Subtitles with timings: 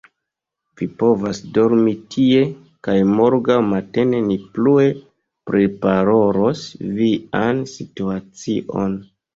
[0.79, 2.41] Vi povas dormi tie,
[2.89, 4.89] kaj morgaŭ matene ni plue
[5.53, 9.03] priparolos vian situacion.